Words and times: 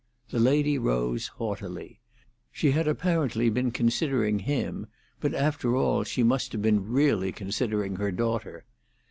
The 0.31 0.39
lady 0.39 0.79
rose 0.79 1.27
haughtily. 1.27 1.99
She 2.51 2.71
had 2.71 2.87
apparently 2.87 3.51
been 3.51 3.69
considering 3.69 4.39
him, 4.39 4.87
but, 5.19 5.35
after 5.35 5.75
all, 5.75 6.03
she 6.05 6.23
must 6.23 6.53
have 6.53 6.61
been 6.63 6.89
really 6.89 7.31
considering 7.31 7.97
her 7.97 8.11
daughter. 8.11 8.65